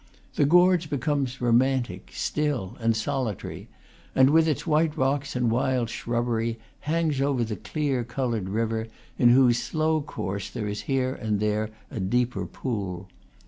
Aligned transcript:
The 0.33 0.45
gorge 0.45 0.89
becomes 0.89 1.39
romantic, 1.41 2.09
still, 2.11 2.75
and 2.79 2.95
solitary, 2.97 3.67
and, 4.15 4.31
with 4.31 4.47
its 4.47 4.65
white 4.65 4.97
rocks 4.97 5.35
and 5.35 5.51
wild 5.51 5.91
shrubbery, 5.91 6.57
hangs 6.79 7.21
over 7.21 7.43
the 7.43 7.55
clear, 7.55 8.03
colored 8.03 8.49
river, 8.49 8.87
in 9.19 9.29
whose 9.29 9.59
slow 9.61 10.01
course 10.01 10.49
there 10.49 10.67
is 10.67 10.81
here 10.89 11.13
and 11.13 11.39
there 11.39 11.69
a 11.91 11.99
deeper 11.99 12.47
pool. 12.47 13.09